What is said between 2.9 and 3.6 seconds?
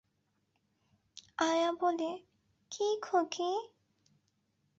খোঁখী।